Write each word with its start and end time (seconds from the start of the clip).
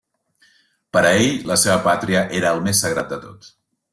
Per 0.95 1.03
a 1.09 1.11
ell, 1.17 1.35
la 1.51 1.59
seva 1.65 1.77
pàtria 1.87 2.25
era 2.41 2.57
el 2.57 2.65
més 2.69 2.83
sagrat 2.87 3.13
de 3.15 3.23
tot. 3.29 3.53